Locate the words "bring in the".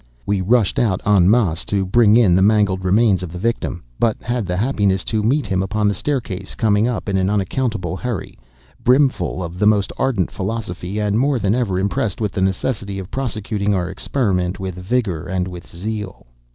1.85-2.41